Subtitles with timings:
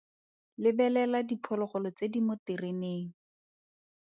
[0.63, 3.07] Lebelela diphologolo tse di mo tereneng.